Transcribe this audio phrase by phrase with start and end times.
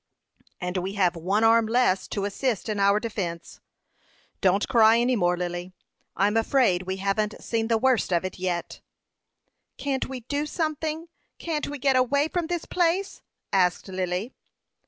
[0.59, 3.59] "And we have one arm less to assist in our defence.
[4.41, 5.73] Don't cry any more, Lily.
[6.15, 8.81] I'm afraid we haven't seen the worst of it yet."
[9.77, 11.07] "Can't we do something?
[11.37, 13.21] Can't we get away from this place?"
[13.53, 14.33] asked Lily.